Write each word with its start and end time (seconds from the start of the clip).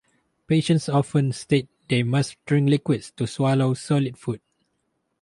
Patients 0.47 0.89
often 0.89 1.31
state 1.31 1.67
they 1.87 2.01
must 2.01 2.43
drink 2.47 2.67
liquids 2.71 3.11
to 3.17 3.27
swallow 3.27 3.75
solid 3.75 4.17
food. 4.17 4.41